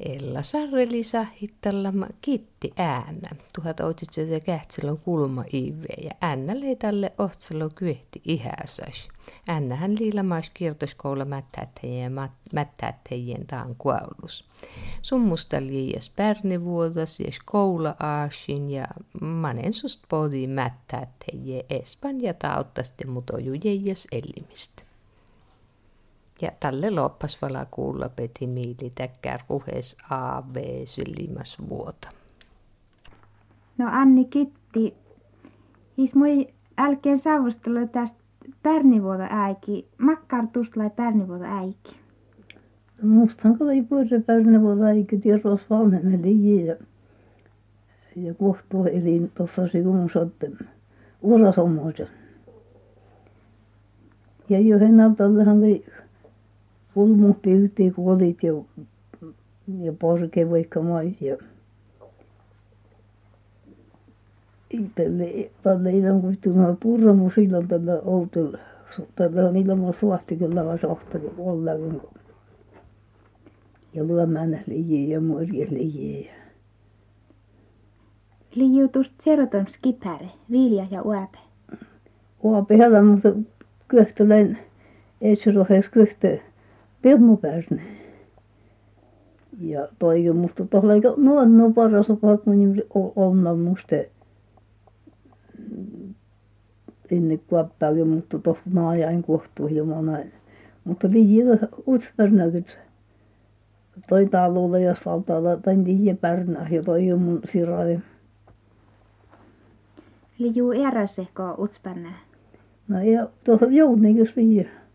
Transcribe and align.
Ella 0.00 0.42
Sarre-Liisa 0.42 1.26
hittallama 1.42 2.06
kiitti 2.20 2.72
äänä. 2.76 3.28
Tuhat 3.54 3.80
otsitsyötä 3.80 4.44
kähtselo 4.46 4.96
kulma 4.96 5.44
ive 5.52 5.94
ja 6.04 6.10
äänä 6.20 6.52
tälle 6.78 7.12
ohtselo 7.18 7.70
kyehti 7.74 8.22
ihäsäs. 8.24 9.08
Äänähän 9.48 9.94
liilamas 9.98 10.50
kiertoskoula 10.54 11.24
mättättäjien 11.24 12.14
ja 12.14 12.28
mättättäjien 12.52 13.46
taan 13.46 13.74
kuollus. 13.78 14.44
Summusta 15.02 15.60
liias 15.60 16.10
pärnivuodas 16.16 17.20
ja 17.20 17.32
skoula 17.32 17.96
aasin 18.00 18.70
ja 18.70 18.86
manen 19.20 19.74
sust 19.74 20.02
podi 20.08 20.46
mättättäjien 20.46 21.64
Espanja 21.70 22.34
tauttasti 22.34 23.06
mutoju 23.06 23.54
jäijäs 23.64 24.08
elimistä. 24.12 24.85
Ja 26.42 26.50
tälle 26.60 26.90
loppas 26.90 27.42
vala 27.42 27.66
kuulla 27.70 28.08
peti 28.08 28.46
miili 28.46 28.90
täkkär 28.94 29.40
ruhes 29.48 29.96
AV 30.10 30.56
sylimas 30.84 31.68
vuota. 31.68 32.08
No 33.78 33.86
Anni 33.90 34.24
Kitti, 34.24 34.94
is 35.96 36.14
moi 36.14 36.48
älkeen 36.78 37.18
saavustella 37.18 37.86
tästä 37.86 38.18
pärnivuota 38.62 39.26
äiki, 39.30 39.88
makkartus 39.98 40.76
lai 40.76 40.90
pärnivuota 40.90 41.44
äiki. 41.44 41.96
No 43.02 43.08
mustan 43.08 43.58
kalai 43.58 43.82
puhuta 43.82 44.20
pärnivuota 44.26 44.84
äiki, 44.84 45.18
tiedos 45.18 45.60
valmenneli 45.70 46.66
ja 46.66 46.76
ja 48.16 48.34
kohtu 48.34 48.84
eli 48.84 49.30
tuossa 49.34 49.68
se 49.68 49.82
kun 49.82 50.10
sotte 50.12 50.50
urasomoja. 51.22 52.06
Ja 54.48 54.60
johen 54.60 55.00
altallahan 55.00 55.58
oli 55.58 55.84
kulmu 56.96 57.34
pyyhti 57.42 57.90
kuolit 57.90 58.42
ja, 58.42 58.52
ja 59.82 59.92
mais 60.82 61.20
ja 61.20 61.36
tälle 64.94 65.50
tälle 65.62 65.92
ilman 65.92 66.20
kuitenkaan 66.20 66.76
purramu 66.76 67.30
silloin 67.30 67.68
tällä 67.68 68.00
outolla 68.04 68.58
tällä 69.14 69.48
on 69.48 69.56
ilman 69.56 69.94
suostikella 69.94 70.64
vaan 70.64 70.78
sohtari 70.78 71.30
olla 71.38 71.70
ja 73.94 74.06
lyömään 74.06 74.62
lijiä 74.66 75.14
ja 75.14 75.20
morjes 75.20 75.70
lijiä 75.70 76.18
ja 76.20 76.46
Liiutust 78.54 79.12
seroton 79.24 79.66
skipare, 79.68 80.28
vilja 80.50 80.86
ja 80.90 81.02
uape. 81.02 81.38
Uape 82.42 82.78
hela, 82.78 83.02
mutta 83.02 83.28
köhtölen 83.88 84.58
ei 85.20 85.36
se 85.36 85.50
rohes 85.50 85.88
köhtö 85.88 86.38
Pirmopääsne 87.06 87.82
ja 89.60 89.88
toikin 89.98 90.36
musta 90.36 90.66
tuolla 90.66 90.94
eikä 90.94 91.08
noin 91.16 91.58
no 91.58 91.70
paras 91.70 92.06
paikka 92.20 92.50
niin 92.50 92.82
onna 93.16 93.54
musta. 93.54 93.96
Ennen 97.10 97.40
kuoppaakin 97.46 98.08
mutta 98.08 98.38
tuossa 98.38 98.62
naajain 98.72 99.22
kohtuu 99.22 99.66
hieman 99.66 100.06
näin. 100.06 100.32
Mutta 100.84 101.08
liian 101.10 101.58
utspernaket 101.88 102.78
toi 104.08 104.26
talolla 104.26 104.78
ja 104.78 104.94
saltalla 105.04 105.56
tai 105.56 105.76
liian 105.84 106.16
pärnä 106.16 106.68
ja 106.70 106.82
toi 106.82 107.14
mun 107.14 107.40
sirari 107.52 108.00
Liiu 110.38 110.72
eräsehko 110.72 111.54
utspärnä 111.58 112.12
no 112.88 113.00
ja 113.02 113.28
tuossa 113.44 113.66
joutnikas 113.66 114.36
liian 114.36 114.85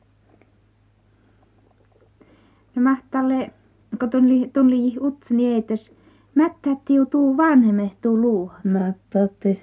No 2.76 2.82
mahtalle, 2.82 3.52
kun 4.00 4.10
tuli, 4.10 4.50
tuli 4.54 4.98
utsi 5.02 5.36
niin 5.36 5.56
eitäs, 5.56 5.92
mättätti 6.36 6.94
tuu 7.10 7.38
vanhemme 7.38 7.92
tuu 8.02 8.22
luuhon. 8.22 8.60
Mättätti. 8.64 9.60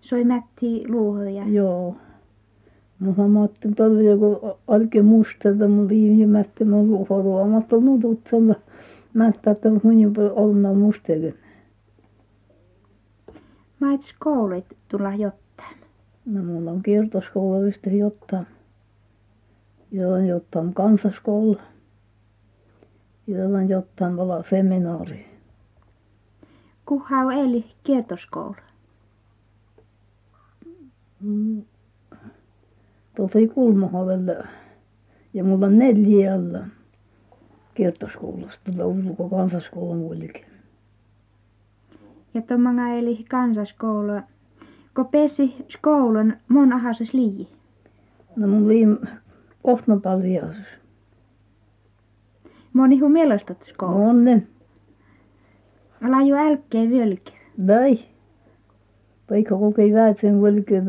Soi 0.00 0.24
mätti 0.24 0.88
luuhon 0.88 1.34
ja... 1.34 1.48
Joo. 1.48 1.96
Mutta 2.98 3.28
mä 3.28 3.40
ajattelin, 3.40 3.72
että 3.72 3.84
oli 3.84 4.06
joku 4.06 4.58
alke 4.68 5.02
mustelta, 5.02 5.68
mun 5.68 5.88
viime 5.88 6.26
mätti 6.26 6.64
mun 6.64 6.90
luuhorua. 6.90 7.46
Mä 7.46 7.56
ajattelin, 7.56 7.94
että 7.94 8.08
utsalla 8.08 8.54
mättätti, 9.14 9.70
mutta 9.70 9.88
minun 9.88 10.12
paljon 10.12 10.32
olla 10.32 10.74
mustelin. 10.74 11.34
Mä 13.80 13.94
et 13.94 14.00
koulut 14.18 14.64
tulla 14.88 15.14
jotain. 15.14 15.76
No 16.26 16.42
mulla 16.44 16.70
on 16.70 16.82
kiertoskoula 16.82 17.66
vistä 17.66 17.90
jotain. 17.90 18.46
Ja 19.92 20.08
on 20.08 20.26
jotain 20.26 20.74
kansaskoula 20.74 21.60
jolla 23.30 23.62
jotain 23.62 24.16
vala 24.16 24.42
seminaari. 24.42 25.26
Kuha 26.86 27.18
on 27.18 27.32
eli 27.32 27.64
kietoskoulu? 27.82 28.54
Mm. 31.20 31.62
Tuossa 33.16 33.38
ei 33.38 33.48
Kulmahavella. 33.48 34.32
Ja 35.34 35.44
mulla 35.44 35.66
on 35.66 35.78
neljä 35.78 36.34
alla 36.34 36.66
kiertoskoulusta, 37.74 38.86
ulko 38.86 39.28
kansaskoulun 39.28 39.96
muillekin. 39.96 40.44
Ja 42.34 42.42
tuommoinen 42.42 42.98
eli 42.98 43.24
kansaskoulu, 43.28 44.20
kun 44.96 45.06
pesi 45.06 45.56
skoulun, 45.68 46.32
mon 46.48 46.72
ahasas 46.72 47.14
liiji? 47.14 47.48
No 48.36 48.46
mun 48.46 48.68
viime 48.68 48.96
Ohtnopalliasus. 49.64 50.79
Moni 52.72 52.98
hu 52.98 53.08
mielestat 53.08 53.62
skoulu. 53.62 53.98
Monen. 53.98 54.48
Ala 56.04 56.22
jo 56.22 56.36
älkkeen 56.36 56.90
vieläkin. 56.90 57.34
Vai. 57.66 57.98
Vaikka 59.30 59.56
kokei 59.58 59.92
väärsen 59.92 60.42
velkeä. 60.42 60.82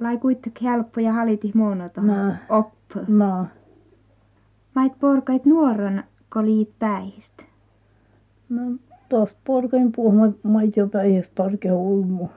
Lai 0.00 0.18
kuitenkin 0.18 0.68
helppo 0.68 1.00
ja 1.00 1.12
haliti 1.12 1.50
muono 1.54 1.88
tuohon 1.88 2.34
oppu. 2.48 2.98
No. 3.08 3.46
Vait 4.76 4.98
porkait 5.00 5.44
nuoron, 5.44 6.02
kun 6.32 6.46
liit 6.46 6.70
päihistä. 6.78 7.42
No 8.48 8.60
taas 9.08 9.36
porkain 9.44 9.92
puhuma 9.92 10.32
maito 10.42 10.88
päihistä 10.88 11.32
parke 11.36 11.72
ulmu. 11.72 12.28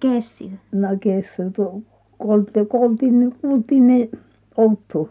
Kessi. 0.00 0.52
No 0.72 0.88
kessi. 1.00 1.50
Tuo 1.56 1.82
kolte, 2.18 2.64
koltin, 2.64 3.36
kultin 3.40 3.86
ne 3.86 4.08
outtu. 4.56 5.10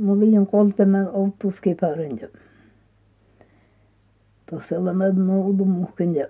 Mun 0.00 0.20
liian 0.20 0.46
koltemen 0.46 1.08
outtu 1.08 1.50
skipärin 1.50 2.18
ja 2.18 2.28
tuossa 4.50 4.80
mä 4.80 5.08
noudu 5.08 5.64
muhken 5.64 6.14
ja 6.14 6.26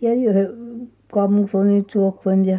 ja 0.00 0.14
yhden 0.14 0.48
kammusonin 1.12 1.86
suokven 1.92 2.44
ja. 2.44 2.58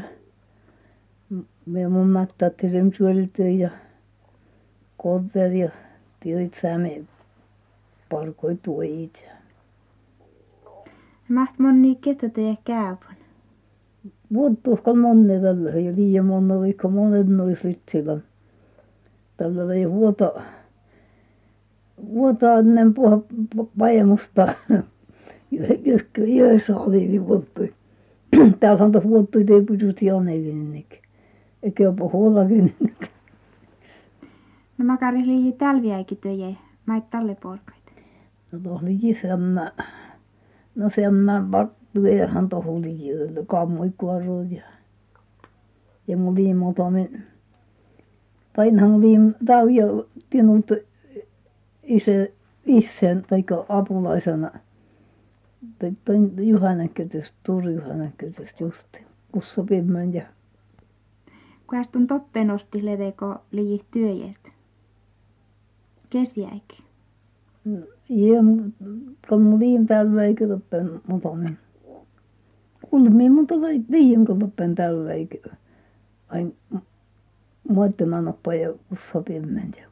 Me 1.66 1.88
mun 1.88 2.08
mättättelin 2.08 2.94
syöltyä 2.98 3.50
ja 3.50 3.70
kover 4.98 5.52
ja 5.54 5.70
tilit 6.20 6.54
säme 6.62 7.04
parkoi 8.10 8.58
tuojit 8.64 9.24
ja. 9.26 9.32
Maht 11.30 11.60
moni 11.60 11.96
kettoteja 11.96 12.56
käypon. 12.66 13.21
Vuotuusko 14.34 14.96
monne 14.96 15.40
tällä 15.40 15.70
ja 15.70 15.96
liian 15.96 16.26
monne 16.26 16.60
vaikka 16.60 16.88
monet 16.88 17.28
nois 17.28 17.64
ritsillä 17.64 18.18
tällä 19.38 19.74
ei 19.74 19.92
vuota 19.92 20.42
vuota 22.14 22.54
ennen 22.54 22.94
paemusta 23.78 24.54
yhdessä 26.18 26.78
oli 26.78 27.26
vuottui 27.28 27.74
täällä 28.60 28.86
on 28.86 29.04
vuottui 29.04 29.46
ei 29.50 29.66
pysyt 29.66 30.02
janevinnekin 30.02 31.00
eikä 31.64 31.84
jopa 31.84 32.10
huollakin 32.14 32.76
No 34.82 34.86
makari 34.86 35.26
liihi 35.26 35.52
talviaikin 35.52 36.18
töjä, 36.18 36.56
mait 36.86 37.10
talle 37.10 37.36
porkait. 37.36 37.84
no 38.52 38.60
tuossa 38.60 38.86
liki 38.86 39.18
semmä. 39.22 39.72
No 40.76 40.90
semmä 40.96 41.46
pattuehan 41.52 41.81
tuohon 42.50 42.82
liki 42.82 43.10
kammoi 43.48 43.92
kuorut 43.98 44.52
ja 44.52 44.64
ja 46.08 46.18
mun 46.18 46.36
liimotoimen 46.36 47.24
painhan 48.56 49.02
liim 49.02 49.34
tauja 49.46 49.86
tinut 50.30 50.66
isä 51.84 52.28
isän 52.66 53.26
tai 53.30 53.44
apulaisena 53.70 54.52
tai 55.80 55.92
toin 56.06 56.48
Juhanan 56.48 56.90
kötöstä 56.90 57.36
Turi 57.44 57.74
Juhanan 57.74 58.14
kötöstä 58.18 58.64
justiin 58.64 59.06
kun 59.32 59.42
sopimme 59.42 60.06
ja 60.06 60.24
Kuinkas 61.68 61.88
tuon 61.92 62.08
toppen 62.08 62.52
osti 62.52 62.86
leteko 62.86 63.36
liihi 63.52 63.86
työjästä? 63.92 64.50
Kesiäikin. 66.10 66.86
no 67.66 67.78
kun 69.30 69.42
mun 69.42 69.60
liim 69.60 69.88
täällä 69.88 70.24
eikä 70.24 70.48
toppen 70.48 71.02
mutomen 71.08 71.58
kulmia 72.92 73.32
mutta 73.32 73.62
vai 73.62 73.82
liim 73.90 74.26
kun 74.26 74.40
toppen 74.40 74.76
täällä 74.76 75.14
eikä 75.14 75.38
ain 76.30 76.56
muottaman 77.70 78.28
oppa 78.28 78.54
ja 78.54 78.74
kun 78.90 78.98
sopimme 79.12 79.62
ja 79.78 79.88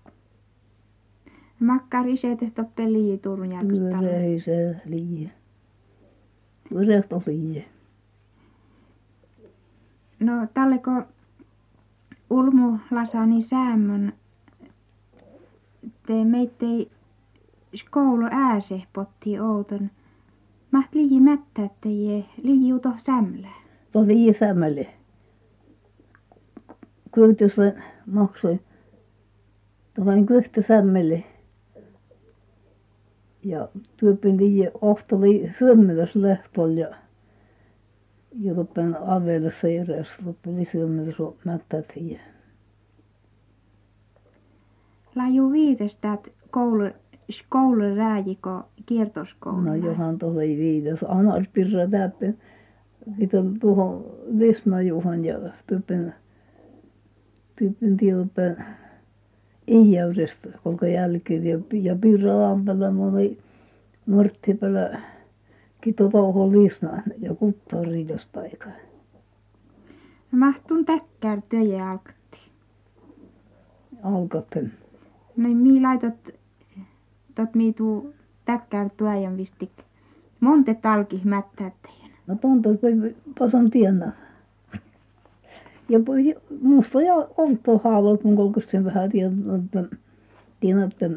Makkari 1.60 2.18
se 2.18 2.36
Maht 20.72 20.96
liian 20.96 21.24
mättää 21.24 21.70
teie 21.82 22.26
liiuto 22.44 22.90
sämlää. 23.06 23.62
Tuo 23.92 24.08
liian 24.08 24.36
sämmälle. 24.40 24.88
Kyytys 27.12 27.56
maksoi. 28.06 28.60
Tuollainen 29.94 30.26
kyhtä 30.26 30.64
sämmelle. 30.68 31.24
Ja 33.44 33.68
tyypin 33.98 34.38
liian 34.38 34.72
ohtoli 34.82 35.52
syömmeläs 35.60 36.16
lehtolla 36.16 36.80
ja 36.80 36.96
ja 38.34 38.56
tuppen 38.56 38.98
avelle 39.08 39.54
seeräs 39.62 40.08
tuppeli 40.24 40.68
syömmeläs 40.72 41.16
mättää 41.46 41.82
tiiä. 41.94 42.20
Laju 45.16 45.52
viitestät 45.52 46.28
koulu 46.52 46.90
skoulu 47.32 47.96
rääjiko 47.96 48.70
kiertoskoulu. 48.86 49.62
No 49.62 49.76
johan 49.76 50.20
tuolla 50.20 50.42
ei 50.42 50.58
viides. 50.58 51.00
Anar 51.08 51.46
pirra 51.54 51.88
täppä. 51.88 52.26
Sitten 53.20 53.60
tuohon 53.60 54.06
Lismajuhan 54.28 55.26
ja 55.26 55.40
tyypin 55.68 56.14
tyypin 57.56 57.98
tiedäpä 57.98 58.64
iäydestä 59.68 60.50
kolka 60.64 60.88
jälkeen 60.88 61.46
ja 61.46 61.60
ja 61.74 61.96
pirra 61.96 62.48
aampella 62.48 62.92
mun 62.92 63.14
oli 63.14 63.38
Nurttipälä 64.06 65.02
kito 65.82 66.10
touho 66.10 66.52
Lisman 66.52 67.04
ja 67.18 67.36
kuttaa 67.36 67.84
riidosta 67.84 68.40
aikaa. 68.40 68.72
No 70.32 70.40
mahtun 70.40 70.86
täkkär 70.86 71.42
töjä 71.50 71.92
alkatti. 71.92 72.38
Alkaten. 74.04 74.72
No 75.38 75.50
mi 75.50 75.82
laitot 75.82 76.34
tot 77.36 77.56
mi 77.56 77.74
tuu 77.74 78.14
täkkär 78.46 78.90
tuojan 78.98 79.38
vistik. 79.38 79.72
Monte 80.40 80.74
talki 80.74 81.22
mättää 81.24 81.72
teidän. 81.82 82.18
No 82.28 82.36
tonto 82.36 82.70
voi 82.70 83.16
pasan 83.40 83.70
tienaa. 83.70 84.12
Ja 85.90 86.00
musta 86.62 87.02
ja 87.02 87.16
olto 87.16 87.78
haavot 87.84 88.24
mun 88.24 88.36
kolkas 88.36 88.64
sen 88.68 88.86
vähän 88.86 89.10
tiedän 90.60 90.88
että 90.88 91.10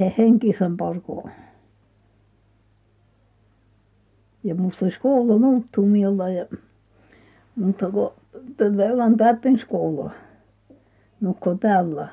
he 0.00 0.14
henkisen 0.18 0.76
parkoon. 0.76 1.30
Ja 4.44 4.54
musta 4.54 4.84
olisi 4.84 5.00
koulu 5.00 5.38
muuttumilla 5.38 6.28
ja 6.28 6.46
mutta 7.56 7.90
kun 7.90 8.12
tällä 8.56 8.84
elän 8.84 9.16
täppin 9.16 9.58
skoulua. 9.58 10.10
Nukko 11.20 11.54
täällä. 11.54 12.08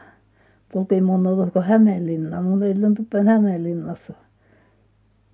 Tultiin 0.74 1.04
mun 1.04 1.28
oliko 1.28 1.62
Hämeenlinna. 1.62 2.42
Mun 2.42 2.64
ei 2.64 2.76
tuppen 2.98 3.28
Hämeenlinnassa. 3.28 4.14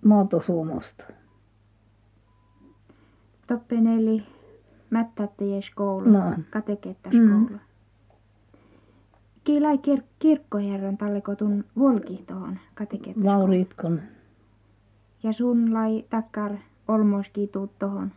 Maata 0.06 0.42
Suomesta. 0.42 1.04
Toppen 3.48 3.88
eli 3.88 4.24
mättää 4.90 5.28
teidän 5.38 5.62
skoulu. 5.64 6.10
No. 6.10 6.22
Kateketta 6.50 7.10
Mm. 7.14 7.60
Kiilai 9.44 9.76
kir- 9.76 10.04
kirkkoherran 10.20 10.98
talleko 10.98 11.36
tun 11.36 11.66
volki 11.80 12.24
tohon 12.28 12.58
kateketta 12.76 13.20
Lauri 13.26 13.62
Itkonen. 13.62 14.04
Ja 15.24 15.34
sun 15.34 15.74
lai 15.74 16.06
takkar 16.10 16.52
olmoski 16.88 17.48
tuut 17.48 17.72
tohon. 17.80 18.12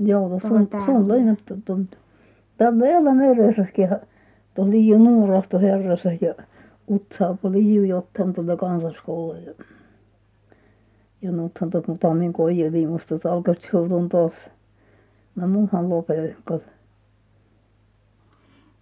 Joo, 0.00 0.22
Tuohon 0.28 0.40
sun, 0.40 0.66
täällä. 0.68 0.86
sun 0.86 1.08
leinattu 1.08 1.54
tunt. 1.64 1.98
Tällä 2.56 2.86
elän 2.86 3.20
edessäkin 3.20 3.88
tuo 4.54 4.70
liian 4.70 5.04
nuorasta 5.04 5.58
herrassa 5.58 6.08
ja 6.20 6.34
utsaa 6.90 7.36
kun 7.42 7.52
liian 7.52 7.88
jotain 7.88 8.32
tuolla 8.32 8.56
kansaskouluun. 8.56 9.42
Ja, 9.44 9.52
ja 11.22 11.32
nythän 11.32 11.70
tuot 11.70 11.88
mutta 11.88 12.14
min 12.14 12.32
koijeli 12.32 12.86
musta 12.86 13.14
että 13.14 13.32
alkoi 13.32 13.54
taas. 14.10 14.50
No 15.36 15.48
munhan 15.48 15.88
lopetti. 15.88 16.64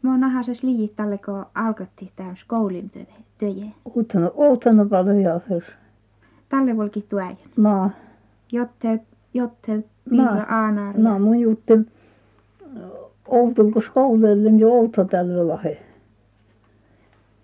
Mä 0.03 0.19
nahases 0.19 0.63
liit 0.63 0.97
talleko 0.97 1.45
alkatti 1.55 2.13
tämän 2.17 2.37
skoulin 2.37 2.91
töje. 3.39 3.67
Uutena, 3.95 4.29
uutena 4.35 4.85
paljon 4.85 5.21
jahers. 5.21 5.65
Talle 6.49 6.77
volki 6.77 7.07
tuojan. 7.09 7.37
No, 7.57 7.91
Jotte, 8.53 9.01
jotte 9.35 9.85
pirra 10.11 10.43
aanar. 10.49 10.99
no 10.99 11.19
mun 11.19 11.41
jutti 11.41 11.73
Outulko 13.29 13.81
skoulelle 13.81 14.51
jo 14.51 14.69
outa 14.73 15.05
tällä 15.05 15.49
lahe. 15.49 15.83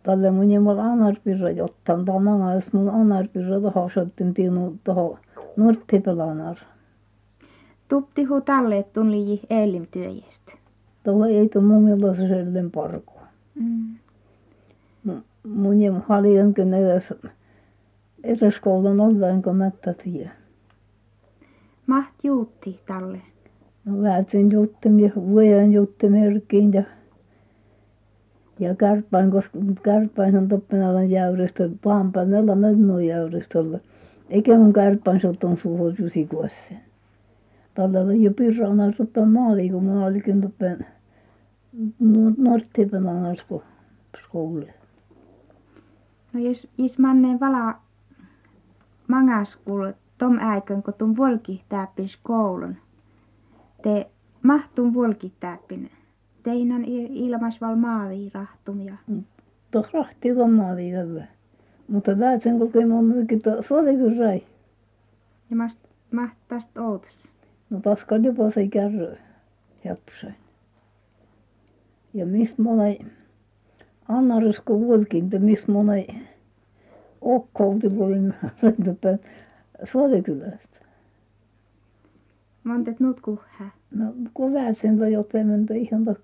Tälle 0.03 0.31
mun 0.31 0.51
jemmal 0.51 0.79
anarpirra 0.79 1.51
jottan 1.51 2.05
ta 2.05 2.19
mangas 2.19 2.73
mun 2.73 2.89
anarpirra 2.89 3.61
toho 3.61 3.91
sottin 3.95 4.35
tiinu 4.35 4.79
nurttipelanar. 5.57 6.57
Tupti 7.89 8.25
hu 8.25 8.41
talle 8.41 8.83
tun 8.83 9.11
lii 9.11 9.41
eelim 9.51 9.87
työjestä. 9.91 10.53
Toho 11.05 11.25
ei 11.25 11.49
tu 11.49 11.61
mun 11.61 11.83
mielestä 11.83 12.29
sellen 12.29 12.71
parko. 12.71 13.21
Mm. 13.55 13.95
Mu- 15.09 15.23
Mun 15.45 15.81
jem 15.81 15.95
haljankin 16.09 16.75
edes 16.75 17.15
edes 18.25 18.61
koulun 18.61 19.01
ollenkaan 19.01 19.57
mättä 19.57 19.95
tie. 19.95 20.31
Maht 21.87 22.15
juutti 22.23 22.81
talle. 22.87 23.21
No 23.85 24.03
väätin 24.03 24.51
juttim 24.53 24.99
ja 24.99 25.11
vuojan 25.17 25.73
juttimerkkiin 25.73 26.73
ja 26.73 26.83
ja 28.61 28.75
kärppäin, 28.75 29.31
koska 29.31 29.59
kärppäin 29.83 30.37
on 30.37 30.49
toppenalan 30.49 31.11
jäyrestä, 31.11 31.69
paanpäinellä 31.85 32.55
mennut 32.55 33.03
jäyrestöllä. 33.03 33.79
Eikä 34.31 34.57
mun 34.59 34.73
kärppäin 34.73 35.21
sotton 35.21 35.57
suhut 35.57 35.99
jusikuossa. 35.99 36.75
Tällä 37.75 38.15
jo 38.15 38.31
pirrana 38.37 38.93
toppen 38.93 39.29
maali, 39.29 39.71
kun 39.71 39.85
mä 39.85 40.07
olikin 40.07 40.41
toppen 40.41 40.87
Norttipenan 42.37 43.25
asko 43.25 43.63
skouli. 44.25 44.69
No 46.33 46.41
jos, 46.41 46.69
jos 46.79 46.99
manne 46.99 47.41
vala 47.41 47.75
mangaskul 49.09 49.93
tom 50.19 50.39
äikön, 50.39 50.83
kun 50.83 50.95
tun 50.95 51.17
volki 51.17 51.65
täppin 51.69 52.09
skoulun. 52.09 52.77
Te 53.83 54.11
mahtun 54.43 54.95
volki 54.95 55.33
täppin. 55.41 55.91
Teinan 56.43 56.85
i- 56.85 57.27
ilmas 57.27 57.61
val 57.61 57.77
maali 57.77 58.31
rahtum 58.35 58.81
ja 58.81 58.95
Tuossa 59.71 59.99
rahti 59.99 60.33
on 60.33 60.53
maali 60.53 60.93
tällä. 60.93 61.25
Mutta 61.89 62.13
mykin, 63.03 63.41
se 63.61 63.75
oli 63.75 63.97
kyllä 63.97 64.25
rai. 64.25 64.43
ja 65.51 65.57
mast, 65.57 65.79
maht 66.13 66.35
tästä 66.49 66.83
outos. 66.83 67.13
No 67.71 67.81
taskan 67.81 68.25
jopa 68.25 68.51
se 68.51 68.69
kärry 68.69 69.17
japsain. 69.85 70.35
Ja 72.15 72.27
mis 72.27 72.59
monai 72.59 72.99
annarusko 74.09 74.81
vuolkinta, 74.81 75.39
mis 75.39 75.69
monai 75.69 76.07
okkouti 77.21 77.87
olin 77.99 78.35
rintapäin 78.63 79.21
Suodekylästä. 79.85 80.79
Montet 82.65 83.01
nutkuhää. 83.01 83.71
No 83.91 84.05
kun 84.35 84.53
vähäsen 84.53 85.13
jotain 85.13 85.47
mentä 85.47 85.75
ihan 85.75 86.05
ta 86.05 86.15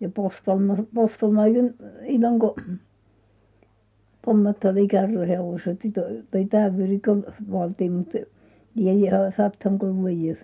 ja 0.00 0.08
postalma 0.08 0.76
postalmaikin 0.94 1.74
ilon 2.02 2.38
kun 2.38 2.78
pommat 4.24 4.64
oli 4.64 4.88
kärryhevoset 4.88 5.78
tai 6.30 6.44
täyvyri 6.44 7.00
kun 7.00 7.26
valtiin 7.50 7.92
mutta 7.92 8.18
jäi 8.74 9.02
ihan 9.02 9.32
sattan 9.36 9.78
kun 9.78 9.96
vuodet. 9.96 10.38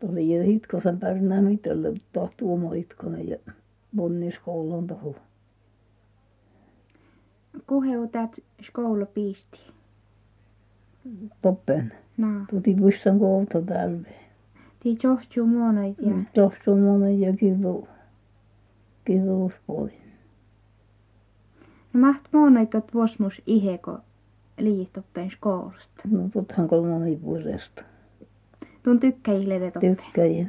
Tuli 0.00 0.36
jo 0.36 0.42
hitkosen 0.42 0.98
pärnää 0.98 1.42
mitellä 1.42 1.88
tahtuu 2.12 2.52
oma 2.52 2.70
hitkonen 2.70 3.28
ja 3.28 3.36
bonniskoulun 3.96 4.86
tuohon. 4.86 5.14
Kuheu 7.66 8.08
tät 8.08 8.30
skoulu 8.62 9.06
piisti. 9.06 9.58
Toppen. 11.42 11.92
No, 12.16 12.28
Tuti 12.50 12.74
pussan 12.74 13.18
tii 14.82 14.98
johtuu 15.02 15.46
muonoit 15.46 15.96
ja 15.98 16.42
on 16.66 16.78
monen 16.80 17.20
ja 17.20 17.36
kivu. 17.36 17.88
Kivuuspuoli. 19.04 19.92
no 21.92 22.00
maht 22.00 22.22
muonoit 22.32 22.74
ot 22.74 22.94
vuosmus 22.94 23.42
iheko 23.46 23.98
liitoppen 24.58 25.30
skoulusta. 25.30 26.02
No 26.10 26.28
tottahan 26.32 26.68
kolmonen 26.68 27.20
puolesta. 27.20 27.82
Tun 28.82 29.00
tykkäihle 29.00 29.70
toppe. 29.70 29.96
Tykkäjä. 29.96 30.46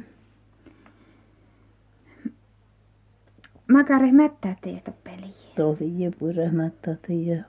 makare 3.72 4.12
mättää 4.12 4.56
teitä 4.60 4.92
peliä. 5.04 5.34
Tosi 5.56 6.02
je 6.02 6.10
purehmättä 6.10 6.96
tiedä. 7.06 7.44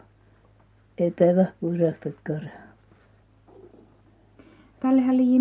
Etävä 0.98 1.46
purehtokare. 1.60 2.52
Tällehän 4.80 5.18
lii 5.18 5.40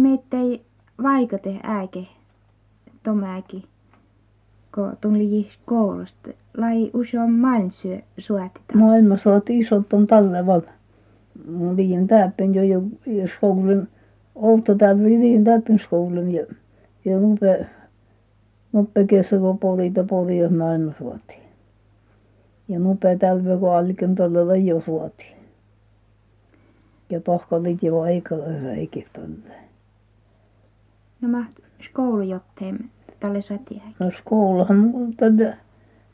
meittei 0.98 1.52
vaikate 1.52 1.60
äike, 1.62 2.06
tomäki, 3.02 3.64
kun 4.74 4.96
tuli 5.00 5.48
koulusta. 5.66 6.30
Lai 6.56 6.90
usein 6.94 7.32
mainsyö 7.32 7.98
suotita. 8.18 8.74
Maailma 8.74 9.18
saati 9.18 9.58
isot 9.58 9.92
on. 9.92 10.06
Mun 11.48 11.76
liin 11.76 12.06
täppin 12.06 12.54
jo 12.54 12.62
jo 12.62 12.82
skoulun. 13.36 13.88
Olta 14.34 14.74
täällä 14.74 15.02
liin 15.02 15.44
täppin 15.44 15.78
skoulun 15.78 16.32
ja 16.32 16.46
ja 17.04 17.18
nupe 17.18 17.66
nupe 18.72 19.04
kesä 19.04 19.38
kun 19.38 19.58
polita 19.58 20.04
poli 20.04 20.38
jos 20.38 20.52
maailma 20.52 20.92
suoti. 20.98 21.34
Ja 22.68 22.78
nupe 22.78 23.16
täällä 23.16 23.56
kun 23.56 23.76
alken 23.76 24.14
tällä 24.14 24.56
jo 24.56 24.80
suoti. 24.80 25.24
Ja 27.10 27.20
tohka 27.20 27.62
liki 27.62 27.92
vaikalla 27.92 28.44
räikin 28.64 29.06
tällä. 29.12 29.54
No 31.24 31.30
maht 31.30 31.52
skoulujotteem 31.84 32.78
tälle 33.20 33.42
sätiäkin. 33.42 33.94
No 33.98 34.10
skoulahan 34.18 34.76
mun 34.78 35.16
tällä 35.16 35.56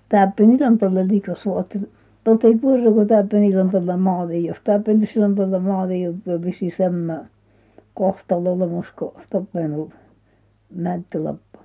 täppin 0.08 0.52
illan 0.52 0.78
tällä 0.78 1.08
liika 1.08 1.34
suoti. 1.34 1.90
Tot 2.24 2.44
ei 2.44 2.58
purra 2.58 2.92
kun 2.92 3.06
täppin 3.06 3.44
illan 3.44 3.70
tällä 3.70 3.96
maali. 3.96 4.46
Jos 4.46 4.60
täppin 4.64 5.08
illan 5.16 5.34
tällä 5.34 5.58
maali 5.58 6.06
olisi 6.06 6.74
semmä 6.76 7.24
kohtalo 7.94 8.52
olemus 8.52 8.86
kun 8.98 9.12
tappanut 9.30 9.90
mäntylappa. 10.74 11.58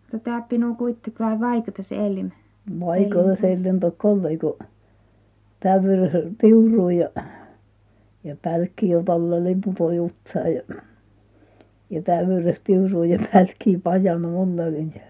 Mutta 0.00 0.18
tää 0.18 0.40
pinu 0.48 0.74
kuitenkin 0.74 1.14
lai 1.18 1.40
vaikata 1.40 1.82
se 1.82 2.06
elim. 2.06 2.30
Vaikalla 2.80 3.36
sellen 3.36 3.80
tokkolle 3.80 4.36
kun 4.36 4.56
tävyr 5.60 6.10
tiuru 6.38 6.88
ja 6.88 7.08
ja 8.24 8.36
pälkki 8.42 8.88
jo 8.88 9.02
tällä 9.02 9.44
liputo 9.44 9.90
jutsaa 9.92 10.48
ja 10.48 10.62
ja 11.90 12.02
tävyres 12.02 12.60
tiuru 12.64 13.02
ja 13.02 13.18
pälkki 13.32 13.78
pajana 13.78 14.28
mullakin 14.28 14.92
ja 14.94 15.00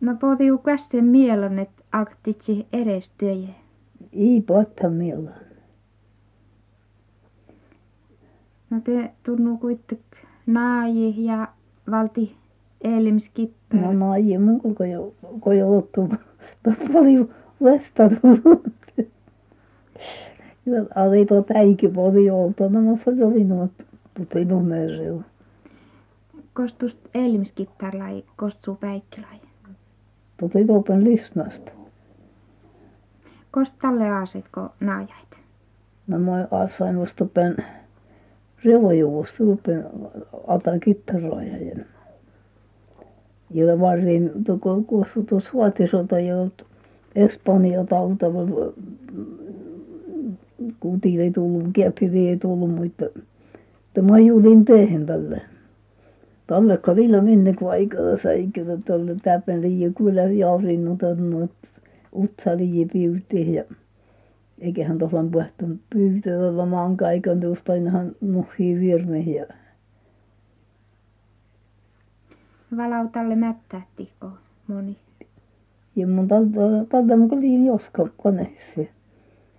No 0.00 0.16
potiu 0.20 0.58
kässen 0.58 1.04
mielon, 1.04 1.58
et 1.58 1.70
alktitsi 1.92 2.66
edes 2.72 3.10
työjä. 3.18 3.48
ei 4.12 4.40
potta 4.46 4.88
milloin. 4.90 5.34
No 8.70 8.80
te 8.80 9.10
tunnu 9.22 9.56
kuitenkin 9.56 9.98
naaji 10.46 11.24
ja 11.24 11.48
valti 11.90 12.36
elim 12.80 13.20
skippää. 13.20 13.80
No 13.80 13.92
naji 13.92 14.38
mun 14.38 14.60
kun 14.60 14.90
jo 14.90 15.14
kun 15.40 15.58
jo 15.58 15.78
ottu 15.78 16.08
paljon 16.92 17.28
vesta 17.62 18.10
tullut. 18.22 18.72
Ja 20.66 20.84
ali 20.94 21.26
tuo 21.26 21.42
täikin 21.42 21.94
paljon 21.94 22.36
oltanamassa 22.36 23.10
oli 23.10 23.44
nuo 24.18 24.26
puti 24.26 24.44
numeroa. 24.44 25.22
Kostust 26.54 26.98
elim 27.14 27.44
skippää 27.44 27.90
lai 27.98 28.24
kostuu 28.36 28.74
päikkilai. 28.74 29.40
Puti 30.36 30.64
tuopen 30.66 31.04
lismasta. 31.04 31.72
Kost 33.50 33.74
tälle 33.82 34.08
aasetko 34.08 34.68
naajait? 34.80 35.36
No 36.06 36.18
mä 36.18 36.48
sain 36.78 37.00
vasta 37.00 37.24
pen 37.24 37.56
revojuvusta 38.64 39.36
tuopen 39.36 39.84
atan 40.48 40.80
kittaroja 40.80 41.56
ja 43.50 43.80
varsin 43.80 44.30
kuossa 44.86 45.22
tuo 45.22 45.40
suotisota 45.40 46.20
ja 46.20 46.34
Espanja 47.14 47.84
tautava 47.84 48.38
kuti 50.80 51.20
ei 51.20 51.30
tullut 51.30 51.64
keppi 51.72 52.28
ei 52.28 52.36
tullut 52.36 52.74
mutta 52.74 53.04
että 53.94 54.02
mä 54.02 54.18
julin 54.18 54.64
tehden 54.64 55.06
tälle. 55.06 55.40
Tälle 56.46 56.76
kalilla 56.76 57.22
minne 57.22 57.54
vaikalla 57.62 58.18
säikällä 58.22 58.78
tälle 58.84 59.60
liian 59.60 59.94
kyllä 59.94 60.22
jaurinut 60.22 61.02
annut 61.02 61.50
utsa 62.14 62.56
liian 62.56 62.88
piutiin 62.92 63.54
ja 63.54 63.64
eikähän 64.58 64.98
tuolla 64.98 65.30
puhtanut 65.32 65.78
pyytää 65.90 66.38
tuolla 66.38 66.66
maankaikan 66.66 67.40
tuosta 67.40 67.72
ainahan 67.72 68.12
nuhii 68.20 68.80
virmiä 68.80 69.34
ja 69.40 69.46
Valautalle 72.76 73.36
mättähtiko 73.36 74.30
moni. 74.66 74.96
ja 75.96 76.06
mun 76.06 76.28
tältä 76.28 76.50
tältä 76.88 77.14
liian 77.40 77.66
joska 77.66 78.08
koneessa 78.16 78.80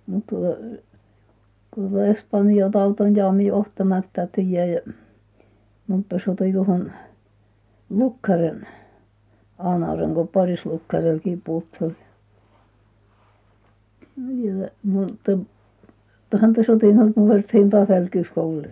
mutta 0.06 0.36
tuo 1.76 2.02
Espanja 2.02 2.70
tautan 2.70 3.16
jaami 3.16 3.50
ohtamatta 3.50 4.26
tiedä 4.26 4.66
ja 4.66 4.80
mutta 5.86 6.16
se 6.24 6.30
otti 6.30 6.52
tuohon 6.52 6.92
lukkaren 7.90 8.66
anaren 9.58 10.14
kun 10.14 10.28
parislukkarillakin 10.28 11.42
puuttui 11.44 11.96
ja 14.16 14.68
mutta 14.82 15.38
tähän 16.30 16.52
tässä 16.52 16.72
otin 16.72 16.96
nyt 16.96 17.16
mun 17.16 17.28
vertsin 17.28 17.70
taas 17.70 17.90
älkyskouluun 17.90 18.66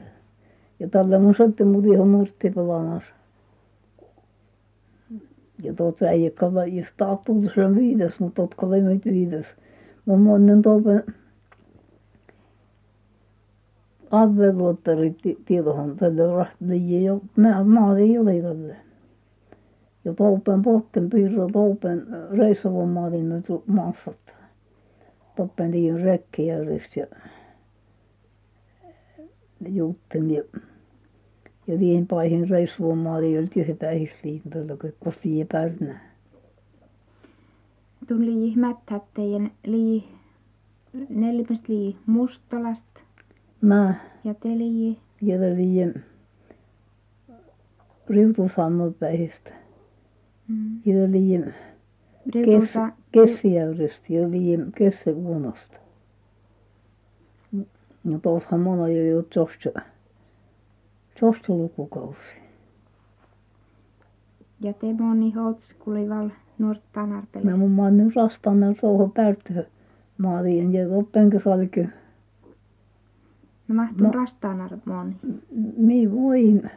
ja 0.81 0.89
tällä 0.89 1.19
mun 1.19 1.35
soitti 1.35 1.65
mut 1.65 1.85
ihan 1.85 2.13
nurttipalamas 2.13 3.03
ja 5.63 5.75
tuota 5.75 6.05
äijäkkä 6.05 6.47
jos 6.73 6.89
tahtuu 6.97 7.43
se 7.43 7.75
viides 7.75 8.21
mutta 8.21 8.43
otka 8.43 8.71
lemmet 8.71 9.05
viides. 9.05 9.47
Mä 10.07 10.17
monen 10.17 10.63
tuopen 10.63 11.05
avelluottarit 14.23 15.19
tietohan 15.45 15.97
tällä 15.97 16.37
rahti 16.37 17.05
jo. 17.05 17.21
Maata 17.65 17.99
ei 17.99 18.19
ole 18.19 18.43
tällä 18.43 18.75
ja 20.05 20.15
tuopen 20.15 20.63
pohten 20.63 21.11
piirro 21.11 21.49
tuopen 21.53 22.07
reissuvan 22.39 22.89
maalin 22.89 23.29
nyt 23.29 23.47
maksat 23.67 24.17
tuoppen 25.37 25.71
liian 25.71 26.01
Räkkijärvestä 26.01 27.01
ja 27.01 27.07
Juutten 29.69 30.31
ja 30.31 30.43
ja 31.67 31.79
viin 31.79 32.07
paihin 32.07 32.51
reissuvan 32.51 32.99
maalin 32.99 33.39
oli 33.39 33.47
työpäivysliin 33.47 34.43
tällä 34.51 34.77
kun 34.81 34.93
kotiin 35.05 35.39
ja 35.39 35.47
Pärnään 35.53 36.01
Tuli 38.09 38.57
mättättejen 38.57 39.51
lii 39.67 40.05
neljäpästä 41.09 41.65
lii 41.69 41.97
Mustalasta 42.07 43.01
mä 43.65 43.95
ja 44.25 44.35
te 44.35 44.49
lii 44.49 44.99
ja 45.23 45.41
liian 45.41 45.95
Riutushammalta 48.09 48.97
päistä 49.01 49.51
mm. 50.49 50.81
ja 50.87 51.11
liian 51.11 51.55
Riukulta 52.35 52.93
Kessijärvestä 53.13 54.05
ja 54.09 54.31
liian 54.31 54.73
Kessävuonosta 54.79 55.77
ja 58.05 58.19
tuossahan 58.23 58.61
mona 58.61 58.89
jo 58.89 59.05
jo 59.05 59.23
tuosta 59.23 59.81
tuosta 61.21 61.53
lukukausi 61.53 62.35
ja 64.61 64.73
te 64.73 64.93
moni 64.93 65.31
houtskuli 65.31 66.07
nuorta 66.59 67.07
narpele. 67.07 67.51
mä 67.51 67.57
mun 67.57 67.71
mä 67.71 67.83
oon 67.83 67.97
nyt 67.97 68.17
rastaana 68.17 68.75
tuohon 68.81 69.13
Pärttöön 69.13 69.67
maaliin 70.19 70.73
ja 70.73 70.89
tuoppen 70.89 71.41
salkö 71.45 71.87
No 73.69 73.75
mahtuu 73.75 74.07
No. 74.07 74.13
rastaana 74.13 74.69
moni. 74.85 75.17
minä 75.77 76.11
voin 76.13 76.71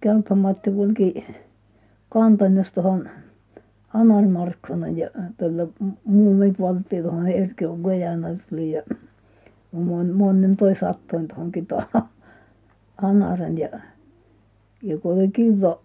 Kelpamatti 0.00 0.70
kulki 0.70 1.24
kantannes 2.10 2.72
tuohon 2.72 3.08
Anarmarkkonen 3.94 4.98
ja 4.98 5.10
tällä 5.36 5.66
muumit 6.04 6.60
valttii 6.60 7.02
tuohon 7.02 7.28
Erkkiön 7.28 7.82
Kojanasliin 7.82 8.72
ja 8.72 8.82
mon 9.72 10.10
monen 10.12 10.56
toi 10.56 10.76
sattuin 10.76 11.28
tuohonkin 11.28 11.66
tuohon 11.66 12.02
Anaren 13.02 13.58
ja 13.58 13.68
ja 14.82 14.98
kun 14.98 15.12
oli 15.14 15.28
kiva 15.28 15.78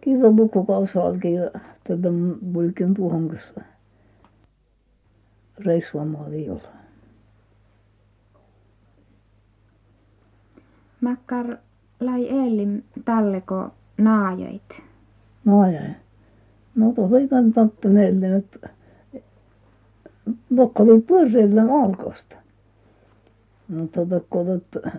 kiva 0.00 0.30
lukukausi 0.36 0.98
alkoi 0.98 1.34
ja 1.34 1.50
tällä 1.88 2.08
kulkin 2.52 2.94
tuohon 2.94 3.28
kanssa 3.28 3.60
reissuamaan 5.58 6.30
Violaan 6.30 6.73
Makkar 11.04 11.56
lai 12.00 12.28
elim 12.28 12.82
talleko 13.04 13.70
naajait. 13.98 14.82
No 15.44 15.66
ja 15.66 15.80
no 16.74 16.92
tuossa 16.92 17.18
ei 17.18 17.28
kannata 17.28 17.88
meille 17.88 18.36
että 18.36 18.68
tokko 20.56 20.82
oli 20.82 21.00
pyöreällä 21.00 21.62
alkosta 21.82 22.36
mutta 23.68 24.06
tokko 24.06 24.54
että 24.54 24.90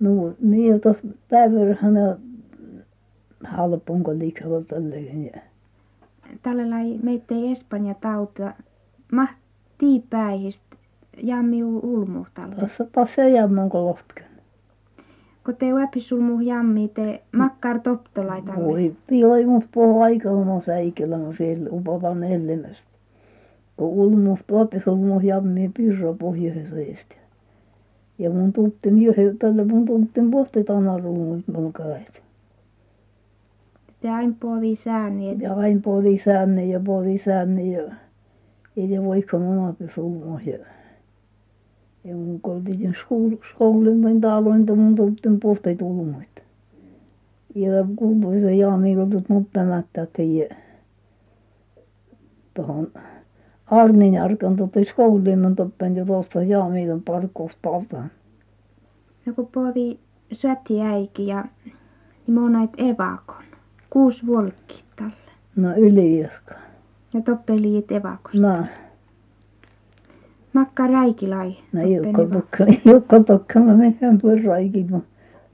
no 0.00 0.34
niin 0.40 0.80
tuossa 0.80 1.02
päivärähän 1.30 1.94
ne 1.94 2.16
halpun 3.44 4.02
kun 4.02 4.18
liikalla 4.18 4.60
tälleen 4.60 5.24
ja 5.24 5.40
tällä 6.42 6.70
lai 6.70 6.98
meitä 7.02 7.34
ei 7.34 7.52
Espanja 7.52 7.94
tauta. 7.94 8.54
Mahtii 9.12 10.04
päihist 10.10 10.62
jammi 11.22 11.64
ulmuhtalle. 11.64 12.70
tässä 12.92 13.24
jämmän 13.24 13.68
kun 13.68 13.84
lohtken 13.84 14.29
Kun 15.50 15.56
te 15.58 15.72
uepisulmu 15.74 16.40
jammi 16.40 16.88
te 16.94 17.22
makkar 17.32 17.80
toptolaitalle. 17.80 18.64
voi 18.64 18.96
piiloi 19.06 19.46
mut 19.46 19.64
puhu 19.72 20.00
aikana 20.00 20.60
säikellä 20.66 21.18
no 21.18 21.32
siellä 21.32 21.70
upotan 21.70 22.22
ellemästä. 22.22 22.90
Kun 23.76 23.88
ulmus 23.88 24.40
tuopisulmu 24.46 25.20
jammi 25.20 25.70
pirro 25.76 26.14
pohjoisesta 26.14 26.76
ja 28.18 28.30
mun 28.30 28.52
tuttin 28.52 29.02
yhden 29.02 29.38
tälle 29.38 29.64
mun 29.64 29.84
tuttin 29.84 30.30
pohti 30.30 30.64
tanaruumut 30.64 31.48
mun 31.48 31.72
kädet 31.72 32.22
Te 34.00 34.10
aina 34.10 34.34
puoli 34.40 34.76
sääni, 34.76 35.30
et 35.30 35.40
ja 35.40 35.54
aina 35.54 35.80
puoli 35.84 36.20
sänne 36.24 36.64
ja 36.64 36.80
puoli 36.80 37.22
sänne 37.24 37.64
ja 37.64 37.82
ei 38.76 38.86
ne 38.86 39.04
voikaan 39.04 39.42
omapisulmu 39.42 40.38
ja 40.38 40.52
ja 40.52 40.66
mun 42.04 42.40
kotiin 42.40 42.96
skoulun 43.50 44.00
niin 44.00 44.20
taloin 44.20 44.66
mun 44.76 44.94
tuttin 44.94 45.40
pohti 45.40 45.76
tulmuit 45.76 46.42
ja 47.54 47.70
kuului 47.96 48.40
se 48.40 48.54
Jaami 48.54 48.94
kun 48.94 49.10
tut 49.10 49.28
muttamättä 49.28 50.06
tiedä 50.12 50.56
tuohon 52.54 52.88
Arnin 53.66 54.14
Jarkan 54.14 54.56
tutti 54.56 54.84
skoulun 54.84 55.56
toppen 55.56 55.96
jo 55.96 56.04
tuosta 56.04 56.42
Jaamilon 56.42 57.02
parkkuuspaltaan 57.02 58.10
no 59.26 59.32
kun 59.32 59.48
puoli 59.54 59.98
syötti 60.32 60.80
äiki 60.80 61.26
ja 61.26 61.44
niin 62.26 62.34
mä 62.34 62.42
oon 62.42 62.52
näit 62.52 62.70
evakon. 62.78 63.44
Kuusi 63.90 64.26
volkki 64.26 64.84
tälle. 64.96 65.12
no 65.56 65.76
ylijohka 65.76 66.54
Ja 67.14 67.20
toppeliit 67.20 67.92
evakosta. 67.92 68.38
No 70.54 70.60
Makka 70.60 70.86
räikilai. 70.86 71.56
no 71.72 71.82
Jukka 71.82 72.26
tokka 72.32 72.64
Jukka 72.84 73.20
tokka 73.24 73.60
mä 73.60 73.74
menen 73.76 74.20
pyrraikin 74.22 74.90
mun 74.90 75.04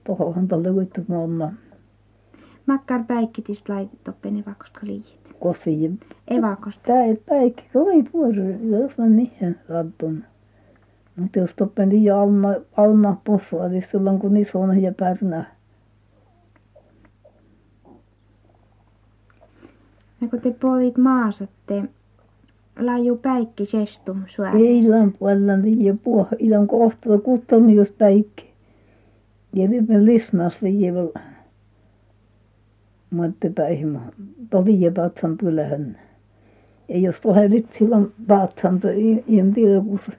tuohon 0.05 0.49
tälle 0.49 0.77
vittu 0.77 1.01
monna 1.09 1.53
Makkar 2.67 3.05
päikkitistä 3.05 3.73
lai 3.73 3.89
toppen 4.05 4.37
evakosta 4.37 4.81
liit. 4.83 5.19
kosi 5.41 5.91
Evakosta. 6.29 6.81
Tää 6.87 7.15
päikki 7.29 7.65
kovin 7.73 8.09
puoli 8.13 8.37
jos 8.71 8.99
mä 8.99 9.07
mihin 9.07 9.57
sattun 9.69 10.25
mutta 11.17 11.39
jos 11.39 11.51
toppen 11.57 11.89
liian 11.89 12.19
alma 12.19 12.49
alma 12.77 13.21
possua 13.25 13.69
niin 13.69 13.85
silloin 13.93 14.19
kun 14.19 14.35
niissä 14.35 14.59
on 14.59 14.83
ja 14.83 14.93
pärnä 14.99 15.45
Ja 20.21 20.29
kun 20.29 20.41
te 20.41 20.51
puolit 20.61 20.99
maasatte, 20.99 21.85
laju 22.79 23.17
päikki 23.17 23.67
sestum 23.67 24.23
syö. 24.27 24.51
illan 24.59 25.13
puolella 25.13 25.63
liian 25.63 25.99
puoh 25.99 26.29
illan 26.39 26.67
kohta 26.67 27.19
kutton 27.25 27.71
jos 27.71 27.91
päikki. 27.91 28.51
Ja 29.53 29.69
nyt 29.69 29.89
me 29.89 30.05
lismas 30.05 30.63
liian 30.63 30.95
Matti 33.11 33.51
Päihimo 33.51 34.01
tovi 34.51 34.91
patsan 34.97 35.37
pylähän 35.37 35.99
ja 36.89 36.99
jos 36.99 37.17
nyt 37.49 37.67
silloin 37.79 38.13
patsan 38.27 38.81
toi 38.81 39.25
en 39.29 39.55
tiedä 39.55 39.81
kun 39.81 40.01
se 40.07 40.13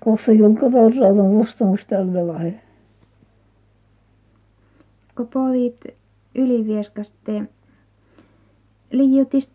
kun 0.00 0.18
se 0.26 0.32
julka 0.32 0.70
torraton 0.70 1.30
vuostamus 1.30 1.80
talvella 1.86 2.38
he 2.38 2.54
Kun 5.16 5.28
puolit 5.28 5.84
ylivieskaste, 6.34 7.42
liiutist 8.90 9.50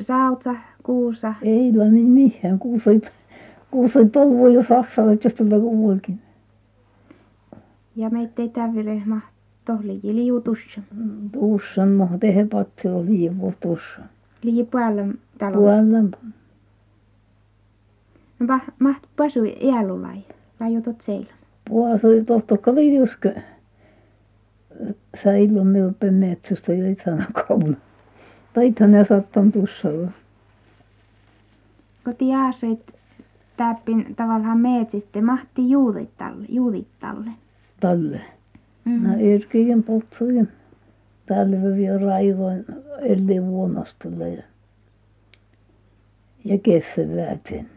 sautsa, 0.00 0.54
kuusa. 0.82 1.34
ei 1.42 1.72
la 1.76 1.84
niin 1.84 2.06
mihin 2.08 2.58
kuusoi 2.58 3.00
kuusoi 3.70 4.06
polvu 4.06 4.48
jo 4.48 4.62
saksalaiset 4.64 5.24
jos 5.24 5.34
tulla 5.34 5.60
kuulkin 5.60 6.20
Ja 7.96 8.10
meitä 8.10 8.42
ei 8.42 8.48
tävirehmä 8.48 9.20
tohli 9.64 10.00
liiutussa. 10.02 10.80
tuossa 11.32 11.86
no 11.86 12.08
tehdä 12.20 12.46
patsi 12.50 12.88
oli 12.88 13.06
liian 13.06 13.36
tuossa 13.60 14.00
Lii 14.42 14.64
päällä 14.64 15.04
talo. 15.38 15.56
puolella 15.56 15.98
No 18.40 18.46
pa, 18.46 18.60
maht 18.78 19.02
pasu 19.16 19.44
iälulai. 19.44 20.18
Lajutot 20.60 21.00
seillä. 21.00 21.32
puolella 21.68 22.24
tohto 22.26 22.56
kaljuska 22.56 23.28
säilön 25.24 25.66
minulta 25.66 26.06
metsästä 26.10 26.72
ja 26.72 26.86
ei 26.86 26.96
sana 27.04 27.26
kauna 27.48 27.76
taithan 28.54 28.92
ne 28.92 29.04
sattan 29.04 29.52
tuossa 29.52 29.88
Kun 32.04 32.16
tiaaseit 32.18 32.94
täppin 33.56 34.14
tavallaan 34.16 34.58
meetsistä 34.60 35.22
mahti 35.22 35.70
juudittalle. 35.70 36.46
juudittalle. 36.48 37.30
talle 37.80 38.20
Mm. 38.84 39.02
no 39.08 39.14
erkiin 39.18 39.82
poltsuin 39.82 40.48
talve 41.26 41.76
vielä 41.76 41.98
raivoin 42.00 42.64
ellei 43.02 43.42
vuonastulle 43.42 44.28
ja 44.30 44.42
ja 46.44 46.58
kesä 46.58 47.16
väätin 47.16 47.68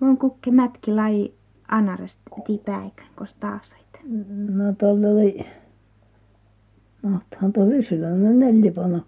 Mun 0.00 0.18
kukke 0.18 0.50
mätki 0.50 0.90
lai 0.94 1.32
anarest 1.68 2.16
ti 2.46 2.58
päikän, 2.64 3.06
kos 3.16 3.34
taasait. 3.34 4.00
no 4.48 4.72
tällä 4.78 5.08
oli 5.08 5.46
mahtahan 7.02 7.52
tuo 7.52 7.66
vysillä 7.68 8.10
no 8.10 8.32
neljä 8.32 8.72
panna 8.72 9.00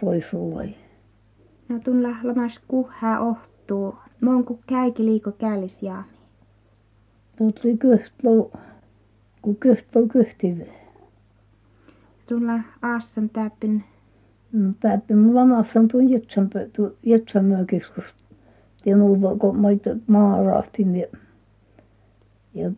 kulla 0.00 0.12
poisulla 0.12 0.62
No 1.68 1.78
tulla 1.84 2.08
lamas 2.22 2.60
kuhää 2.68 3.20
ohtuu. 3.20 3.94
Mon 4.20 4.44
ku 4.44 4.60
käyki 4.66 5.04
liiko 5.04 5.32
käälis 5.32 5.82
jaami. 5.82 6.08
Tutli 7.38 7.76
köhtlou, 7.76 8.52
kun 9.42 9.56
köhtlou 9.56 10.08
köhtive. 10.08 10.66
Tulla 12.28 12.60
aassan 12.82 13.28
täppin 13.28 13.84
No 14.52 14.72
täppi 14.80 15.14
mulla 15.14 15.46
maassan 15.46 15.88
tuon 15.88 16.10
Jetsämpö, 16.10 16.68
tuon 16.72 16.94
Jetsämöökeskus. 17.02 18.14
Tien 18.82 19.02
uutta, 19.02 19.36
kun 19.36 19.60
mä 19.60 19.68
maarahtin 20.06 20.96
ja, 20.96 21.06
ja 22.54 22.70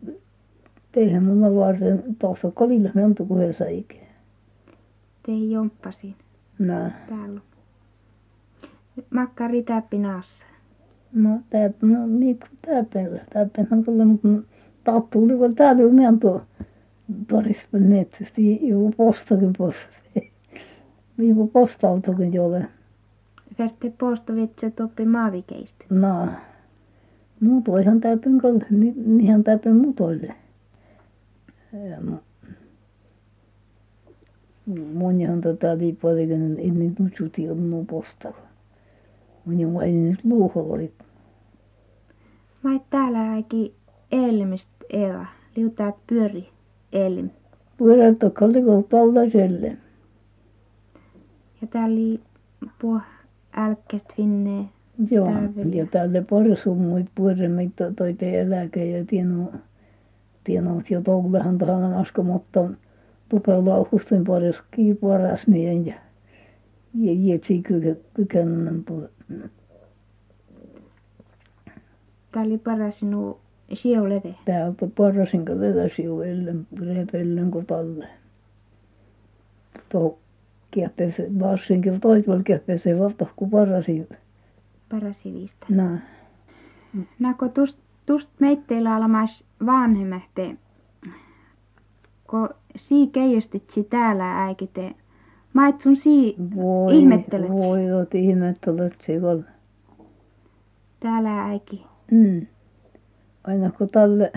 teihän 0.91 1.23
mulla 1.23 1.55
varten 1.55 2.03
tuossa 2.19 2.51
kalilla 2.51 2.89
monta 2.95 3.23
kuin 3.23 3.53
säikä. 3.53 3.95
tei 5.25 5.51
jomppasin 5.51 6.15
No, 6.15 6.30
täällä. 7.09 7.41
Makkari 9.09 9.63
täppin 9.63 10.05
aassa. 10.05 10.43
no 11.13 11.39
täppi, 11.49 11.87
no 11.87 12.07
mikä 12.07 12.47
täppillä, 12.65 13.21
täppihän 13.33 13.83
tulee, 13.83 14.05
mutta 14.05 14.27
tattu 14.83 15.23
oli 15.23 15.37
kun 15.37 15.55
täällä 15.55 15.83
on 15.83 15.95
meidän 15.95 16.19
tuo 16.19 16.41
parissa 17.31 17.67
metsästä, 17.71 18.41
joku 18.61 18.93
postakin 18.97 19.53
posta. 19.57 20.01
Joku 21.17 21.47
postautokin 21.47 22.33
jolle. 22.33 22.65
Verte 23.59 23.93
postavitse 23.99 24.71
toppi 24.71 25.05
maavikeistä. 25.05 25.85
No, 25.89 26.27
muutoinhan 27.39 28.01
täypyn 28.01 28.37
kalle, 28.37 28.65
ni, 28.69 28.93
niinhän 29.05 29.43
täypyn 29.43 29.75
muutoille. 29.75 30.35
Ja 31.73 31.97
Monihan 34.93 35.41
tätä 35.41 35.77
liiparikin 35.77 36.59
ennen 36.59 36.95
nutsuti 36.99 37.49
on 37.49 37.69
nuu 37.69 37.85
postalla. 37.85 38.37
Moni 39.45 39.65
on 39.65 39.83
ei 39.83 39.91
nyt 39.91 40.19
luuholla 40.23 40.73
oli. 40.73 40.91
Mä 42.63 42.75
et 42.75 42.81
täällä 42.89 43.31
äiki 43.31 43.73
elmist 44.11 44.67
eva. 44.89 45.25
Liutaat 45.55 45.95
pyöri 46.07 46.49
elm. 46.93 47.29
Pyörältä 47.77 48.29
kalliko 48.29 48.83
tällaiselle. 48.89 49.77
Ja 51.61 51.67
täällä 51.67 51.93
oli 51.93 52.19
puh 52.81 53.01
älkkäst 53.57 54.05
finne. 54.15 54.65
Joo, 55.11 55.25
Täydellä. 55.25 55.75
ja 55.75 55.85
tälle 55.85 56.25
parsummuit 56.29 57.07
pyörämit 57.15 57.73
toi 57.97 58.15
eläke 58.21 58.85
ja 58.85 59.05
tieno, 59.05 59.51
tieno, 60.43 60.81
jo 60.89 61.01
toulehan 61.01 61.57
tahan 61.57 61.93
asko, 61.93 62.23
mutta 62.23 62.69
tupella 63.31 63.75
auhustin 63.75 64.23
paras 64.23 64.55
kiiparas 64.71 65.47
niin 65.47 65.85
ja 65.85 65.95
ja 66.93 67.39
kykännän 68.13 68.83
puolella. 68.83 69.47
Täällä 72.31 72.49
oli 72.49 72.57
paras 72.57 73.03
nuu 73.03 73.39
siolete. 73.73 74.35
täältä 74.45 74.87
parasin 74.97 75.45
kun 75.45 75.59
vetäisi 75.59 76.03
jo 76.03 76.21
ellen 76.21 76.67
repellen 76.95 77.51
kun 77.51 77.65
talle 77.65 78.07
tuo 79.89 80.19
kiepesi 80.71 81.23
varsinkin 81.39 81.99
toisella 81.99 82.43
kiepesi 82.43 82.99
vasta 82.99 83.25
kun 83.35 83.49
parasin 83.49 84.07
Parasivista. 84.89 85.65
nää 85.69 85.99
Nako 87.19 87.47
tust, 87.47 87.77
tust 88.05 88.29
meitteillä 88.39 88.95
alamas 88.95 89.43
vanhemmahte. 89.65 90.55
Kun 92.31 92.49
sii 92.75 93.07
keijästetsi 93.07 93.83
täällä 93.83 94.43
äikite. 94.45 94.91
Mait 95.53 95.81
sun 95.81 95.97
sii 95.97 96.35
voi 96.55 96.97
ihmettelet. 96.97 97.49
voi 97.49 97.91
oot 97.91 98.15
ihmettelet 98.15 98.93
sillä 99.05 99.43
täällä 100.99 101.45
äiki. 101.45 101.85
mm 102.11 102.47
aina 103.43 103.71
kun 103.71 103.89
tälle 103.89 104.31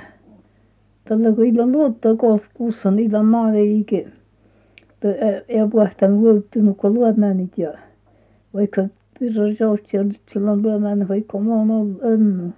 tälle 1.09 1.33
kun 1.33 1.47
illan 1.47 1.73
luottaa 1.73 2.17
kohta 2.17 2.47
kussan 2.55 2.99
illan 2.99 3.27
maaliike 3.27 4.09
ja 5.49 5.69
puhtaan 5.71 6.21
vuottunut 6.21 6.77
kun 6.77 6.95
luomäänit 6.95 7.59
ja 7.59 7.73
vaikka 8.55 8.83
pirra 9.19 9.43
joutsia 9.61 10.05
nyt 10.05 10.21
silloin 10.33 10.63
luomäänä 10.63 11.09
vaikka 11.09 11.39
mä 11.39 11.55
oon 11.55 11.71
ollut 11.71 12.03
ennun 12.03 12.55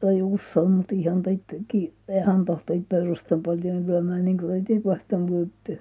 tai 0.00 0.22
usein 0.22 0.70
mutta 0.70 0.94
ihan 0.94 1.22
teittäkin 1.22 1.92
ihan 2.08 2.44
tahtoi 2.44 2.82
perustan 2.88 3.42
paljon 3.42 3.86
lyömään 3.86 4.24
niin 4.24 4.38
kuin 4.38 4.66
ei 4.68 4.80
puhtaan 4.80 5.26
vuotta 5.26 5.72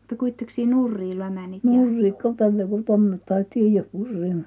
Mutta 0.00 0.16
kuitenkin 0.18 0.70
nurri 0.70 1.18
lämänit 1.18 1.64
ja 1.64 1.70
nurrikko 1.70 2.34
tälle 2.36 2.66
kun 2.66 2.84
tonne 2.84 3.18
tai 3.26 3.44
tiedä 3.54 3.84
purriin 3.92 4.46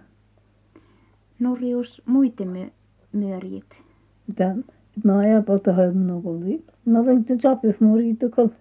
nurrius 1.40 2.02
muiden 2.06 2.48
myö, 2.48 2.68
myörjit. 3.12 3.66
mitä? 4.28 4.56
No 5.04 5.18
ajapalta 5.18 5.74
hannut 5.74 6.24
kun 6.24 6.46
vi 6.46 6.64
no 6.86 7.04
täytyy 7.04 7.38
sapis 7.42 7.80
muoriit 7.80 8.20
kun 8.36 8.52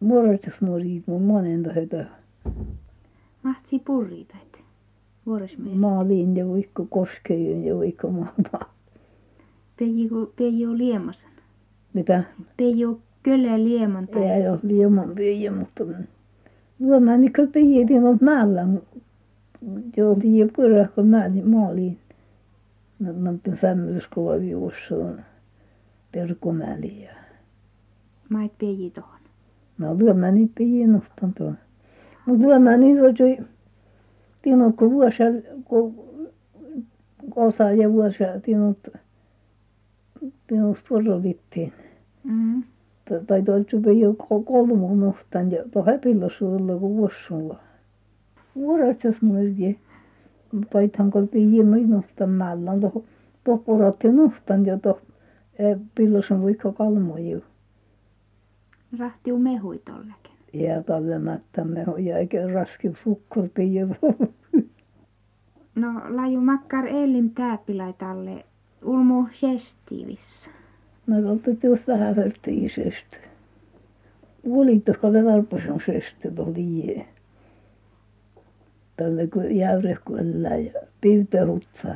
muoratsas 0.00 0.60
muoriit 0.60 1.06
mun 1.06 1.22
monen 1.22 1.62
tahta 1.62 2.04
Mahtsi 3.42 3.78
purriita, 3.78 4.34
et 4.42 4.53
maaliin 5.74 6.36
ja 6.36 6.48
vaikka 6.48 6.86
koskeen 6.90 7.64
ja 7.64 7.76
vaikka 7.76 8.08
maata. 8.08 8.58
Peiju, 9.78 10.32
peiju 10.36 10.78
liemasan. 10.78 11.30
mitä? 11.94 12.24
Peiju 12.56 13.00
kyllä 13.22 13.64
lieman 13.64 14.08
tai 14.08 14.22
ei 14.22 14.48
ole 14.48 14.58
lieman 14.62 15.16
viiä 15.16 15.52
mutta 15.52 15.84
lyömään 16.78 17.20
niin 17.20 17.32
kuin 17.36 17.52
pidettiin 17.52 18.04
ollut 18.04 18.20
mäellä 18.20 18.66
joo 19.96 20.14
tiedä 20.14 20.50
pyörähkö 20.56 21.02
mäeli 21.02 21.42
maaliin 21.42 21.98
no 22.98 23.12
no 23.12 23.56
sämmöiskova 23.60 24.40
viussa 24.40 24.94
on 24.96 25.20
Perkomäli 26.12 27.02
ja 27.02 27.10
mait 28.28 28.52
peiji 28.58 28.90
tohon. 28.90 29.20
no 29.78 29.98
lyömään 29.98 30.34
niitä 30.34 30.52
pidin 30.58 30.92
nostan 30.92 31.34
tuon. 31.38 31.58
Mutta 32.26 32.46
lyömään 32.46 32.80
niitä 32.80 33.02
oli 34.46 34.56
tinut 34.56 34.76
kun 34.76 34.90
vuosia 34.90 35.26
kun 35.64 35.94
osa 37.36 37.72
ja 37.72 37.92
vuosia 37.92 38.40
tinut 38.40 38.78
tinusta 40.46 40.94
varovittiin 40.94 41.72
Mm. 42.24 42.62
tai 43.26 43.42
toiset 43.42 43.84
jo 44.00 44.14
kolme 44.44 44.94
nostan 44.96 45.52
ja 45.52 45.64
tuo 45.72 45.84
häpilläsuolla 45.84 46.78
kun 46.78 46.96
vuossulla 46.96 47.58
vuorotsas 48.54 49.22
muikin 49.22 49.78
paithan 50.72 51.10
kun 51.10 51.28
pidin 51.28 51.70
noin 51.70 51.90
nostan 51.90 52.30
mäellä 52.30 52.70
on 52.70 52.80
tuohon 52.80 53.04
tuohon 53.44 53.64
pudotti 53.64 54.08
nostan 54.08 54.66
ja 54.66 54.78
tuohon 54.78 55.02
pillosen 55.94 56.42
vaikka 56.42 56.72
kalmoja. 56.72 57.40
Rahtiu 58.98 59.38
mehui 59.38 59.80
tollekin. 60.54 60.68
ja 60.76 60.82
tallemättämme 60.82 61.84
ja 61.98 62.18
eikä 62.18 62.46
raski 62.46 62.92
sukkor 63.02 63.48
pidin 63.54 63.96
No 65.74 65.88
laju 66.08 66.40
makkar 66.40 66.86
elin 66.86 67.30
tääpilaitalle 67.30 68.44
ulmu 68.82 69.26
sestiivissä. 69.32 70.50
no 71.06 71.16
just 71.62 71.86
vähän 71.86 72.16
vertiisesti 72.16 73.16
Uolittuiko 74.44 75.10
ne 75.10 75.24
varpasen 75.24 75.80
sesti 75.86 76.28
oli 76.38 77.06
tälle 78.96 79.26
kun 79.26 79.56
jäyrehköllä 79.56 80.48
ja 80.48 80.80
piirtehutsa 81.00 81.94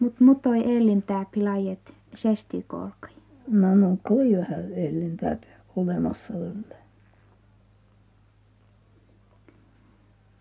Mut 0.00 0.20
mutoi 0.20 0.76
elin 0.76 1.02
tääpilajet 1.02 1.97
sestikolkai. 2.22 3.10
no 3.48 3.74
no 3.74 3.96
oli 4.10 4.36
vähän 4.36 4.72
ellintä 4.72 5.36
olemassa 5.76 6.34
olla 6.34 6.76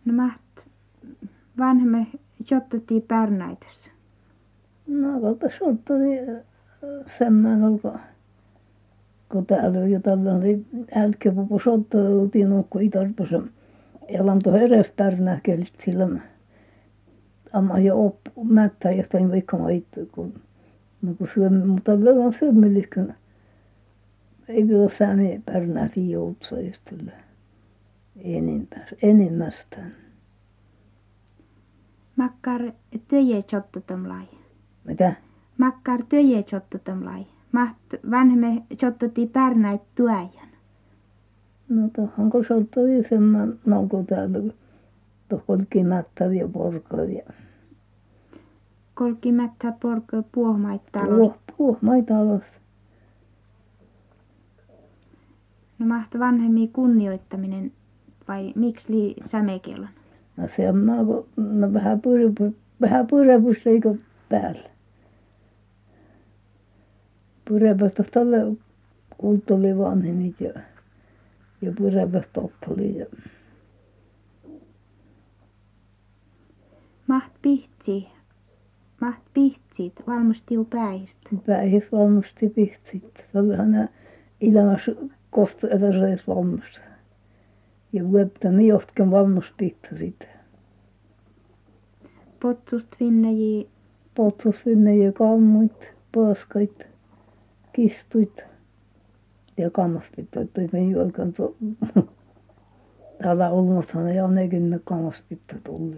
No 0.06 0.13
maht 0.13 0.42
vanhemme 1.58 2.08
jottutii 2.52 3.02
pärnäitössä. 3.02 3.90
no 4.88 5.22
kalta 5.22 5.48
sottari 5.60 6.18
semmän 7.18 7.63
olko 7.63 7.94
kun 9.30 9.46
täällä 9.46 9.80
on 9.80 9.92
jo 9.92 10.00
tällainen 10.00 10.66
älkkä 10.96 11.32
pupu 11.32 11.60
sottautiin 11.63 12.54
ukko 12.54 12.80
itarpassa 12.80 13.42
elan 14.08 14.40
tuohon 14.44 14.62
edes 14.62 14.92
pärnähkelit 14.96 15.74
sillä 15.86 16.08
amma 17.54 17.80
jo 17.80 18.06
op 18.06 18.18
mättä 18.44 18.92
ja 18.92 19.04
tain 19.12 19.32
vaikka 19.32 19.58
maittu 19.58 20.10
kun 20.12 20.34
no 21.08 21.13
kun 21.13 21.67
mutta 21.67 22.00
verran 22.00 22.34
syömmelikön 22.39 23.15
ei 24.48 24.67
vielä 24.67 24.89
sääni 24.98 25.41
pärnäti 25.46 26.12
joutsajastelle 26.12 27.12
enimmäs 28.24 28.96
enimmästään 29.02 29.91
Makkar 32.15 32.62
töje 33.08 33.43
jottutam 33.52 34.08
lai. 34.08 34.28
mitä 34.86 35.15
Makkar 35.58 36.04
töje 36.10 36.46
jottutam 36.52 37.06
lai. 37.06 37.26
Maht 37.52 37.78
vanhemme 38.12 38.63
jottutii 38.82 39.28
pärnäit 39.28 39.82
tuajan. 39.96 40.50
no 41.70 41.89
tuohon 41.96 42.30
kun 42.30 42.46
sottari 42.48 43.10
semmän 43.10 43.60
no 43.65 43.88
kun 43.88 44.06
kun 44.08 44.54
tuohon 45.30 45.67
mättäri 45.88 46.38
ja 46.38 46.48
porkari 46.48 47.17
ja 47.17 47.34
Kolki 48.98 49.32
mättä 49.32 49.74
porko 49.82 50.24
puohmaittaa 50.32 51.06
puh 51.08 51.38
puhmaita 51.58 52.20
alas 52.20 52.42
No 55.80 55.86
maht 55.86 56.20
vanhemmi 56.20 56.68
kunnioittaminen 56.68 57.72
vai 58.28 58.54
miksi 58.56 58.94
lii 58.94 59.16
sämekelan? 59.32 59.90
no 60.38 60.48
semmän 60.58 61.06
kun 61.06 61.28
no 61.38 61.74
vähän 61.74 62.02
purepus 62.02 62.54
vähän 62.82 63.08
purepus 63.08 63.58
eikö 63.68 63.96
päällä 64.30 64.70
purepasta 67.48 68.04
tälle 68.04 68.38
kulttuli 69.18 69.78
vanhemmit 69.78 70.42
ja 70.42 70.54
ja 71.62 71.72
purepas 71.78 72.26
toppeli 72.34 72.98
ja 72.98 73.06
Maht 77.08 77.34
pihtsi. 77.42 78.08
Maht 79.02 79.22
pihtsit 79.34 79.94
valmustiu 80.08 80.66
päihistä. 80.66 81.30
päihes 81.46 81.92
valmusti 81.92 82.50
pihtsit. 82.50 83.26
Tällähän 83.34 83.72
nää 83.72 83.88
ilmas 84.42 84.82
kostu 85.30 85.68
etäseis 85.68 86.28
valmus. 86.28 86.82
Ja 87.94 88.12
vuotta 88.12 88.52
miostken 88.52 89.12
valmus 89.12 89.54
pihtsit 89.58 90.28
Potsust 92.42 92.88
vinneji 93.00 93.70
potsus 94.16 94.62
sinne 94.62 94.96
ja 94.96 95.12
kammuit 95.12 95.94
paaskait 96.16 96.88
kistuit 97.74 98.42
ja 99.58 99.70
kammaspittoit 99.70 100.54
toi 100.54 100.70
meni 100.72 100.96
oikein 100.96 101.34
tuo 101.34 101.56
täällä 103.24 103.50
Olmossahan 103.50 104.16
ja 104.16 104.28
nekin 104.28 104.70
ne 104.70 104.80
kammaspittot 104.84 105.64
tullut 105.64 105.96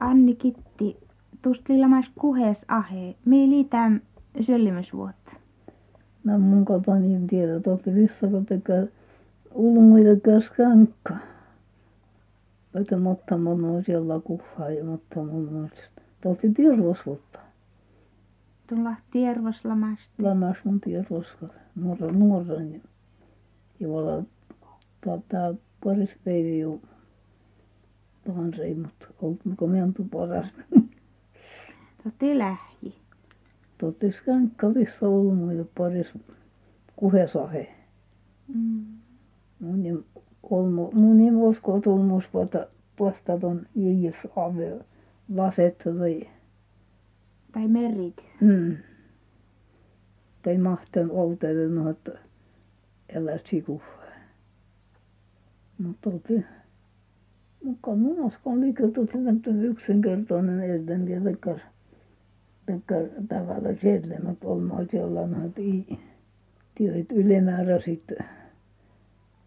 Anni 0.00 0.34
Kitti. 0.34 0.96
Tust 1.42 1.68
liilamas 1.68 2.06
kuhes 2.18 2.64
ahe. 2.68 3.14
Mi 3.24 3.50
liitäm 3.50 4.00
söllimysvuotta. 4.46 5.32
no 6.24 6.38
mun 6.38 6.66
en 7.14 7.26
tiedä. 7.26 7.60
Tuolta 7.60 7.94
vissakotekään 7.94 8.88
ulmuita 9.54 10.30
kaskankka 10.30 11.16
Vaikka 12.74 12.96
mutta 12.96 13.38
mun 13.38 13.64
on 13.64 13.84
siellä 13.84 14.20
kuhaa 14.24 14.70
ja 14.70 14.84
mutta 14.84 15.22
mun 15.22 15.56
on 15.56 15.70
tuolta 16.22 16.40
Tirvosvuotta 16.56 17.38
Tulla 18.66 18.94
tiervoslamasta. 19.10 20.10
lamas 20.18 20.56
mun 20.64 20.80
Tirvoska 20.80 21.46
nuora 21.74 22.12
nuoren 22.12 22.74
ja 22.74 22.80
jolla 23.80 24.22
tuota 25.04 25.54
paris 25.84 26.10
päivä 26.24 26.48
jo 26.48 26.80
tuohon 28.24 28.54
se 28.56 28.62
ei 28.62 28.74
mutta 28.74 29.06
ollut 29.22 29.40
kun 29.56 29.70
minä 29.70 29.88
paras 32.02 32.04
Totti 32.04 32.38
lähji. 32.38 32.94
tuolta 33.78 34.06
skankka 34.10 34.74
vissa 34.74 35.08
ulmuita 35.08 35.64
paris 35.78 36.06
kuhesahe 36.96 37.68
Mm. 38.54 38.84
mun 39.60 39.82
nimi 39.82 40.04
Olmo 40.42 40.90
mun 40.94 41.16
nimi 41.16 41.36
uskoo 41.36 41.80
tulmus 41.80 42.24
vuotta 42.34 42.66
puosta 42.96 43.38
ton 43.40 43.66
Jiis 43.74 44.14
Ave 44.36 44.80
Vasetta 45.36 45.90
tai 45.98 46.28
Tai 47.52 47.68
merit. 47.68 48.16
Mm. 48.40 48.76
Tai 50.42 50.58
mahtanut 50.58 51.12
outella 51.12 51.90
että 51.90 52.12
älä 53.14 53.38
siku. 53.50 53.82
Mutta 55.78 56.10
otin 56.10 56.46
mukaan 57.64 57.98
munaskaan 57.98 58.60
liiketut 58.60 59.10
että 59.10 59.50
yksinkertainen 59.50 60.60
elden 60.60 61.06
vielä 61.06 61.30
takkar 61.30 61.58
takkar 62.70 63.02
tavalla 63.28 63.68
siellä 63.80 64.16
mutta 64.24 64.48
olmaan 64.48 64.88
siellä 64.90 65.20
i 65.58 65.98
työt 66.74 67.12
ylimääräiset 67.12 68.12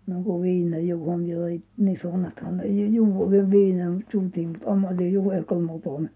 no 0.08 0.22
kun 0.24 0.42
viina 0.42 0.78
juon 0.78 1.28
joi 1.28 1.62
niin 1.78 2.00
sonnataan 2.02 2.58
ne 2.58 2.66
juoden 2.66 3.52
viinan 3.52 4.04
suutin 4.12 4.48
mutta 4.48 4.72
ammalin 4.72 5.14
juoda 5.14 5.56
muuten 5.56 6.10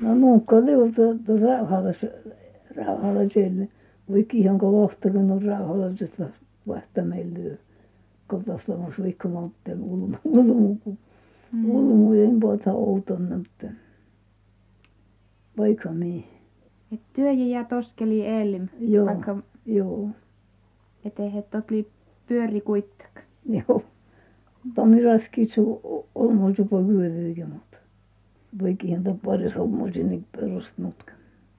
no 0.00 0.14
nuuka 0.14 0.56
liuta 0.56 1.02
rauhalla 1.40 1.92
rauhalla 2.76 3.20
siellä. 3.34 3.66
Vaikka 4.12 4.36
ihan 4.36 4.58
kovasti 4.58 5.08
on 5.08 5.42
rauhallisesti 5.42 6.22
vasta 6.68 7.02
meillä 7.02 7.56
kotossa 8.26 8.72
vikkumatten 9.04 9.82
ulmu 9.82 10.16
ulmu 10.24 10.76
kun 10.84 10.98
ulmujen 11.64 12.40
pota 12.40 12.72
outona 12.72 13.36
että 13.36 13.72
vaikka 15.60 15.90
niin 15.92 16.24
Et 16.92 17.00
työji 17.12 17.50
ja 17.50 17.64
toskeli 17.64 18.26
elim. 18.26 18.68
joo 18.80 19.06
Vaikka 19.06 19.36
joo 19.66 20.08
et 21.04 21.20
eihän 21.20 21.44
totli 21.50 21.86
pyöri 22.26 22.60
kuittak. 22.60 23.20
joo 23.48 23.82
Tommi 24.74 25.02
raskitsu 25.04 25.80
olmoisu 26.14 26.64
po 26.64 26.82
kyövyjä 26.84 27.46
mutta 27.46 27.76
vaikka 28.62 28.86
ihan 28.86 29.04
tappari 29.04 29.50
sommoisin 29.50 30.08
niin 30.10 30.26
perustunutkaan 30.32 31.18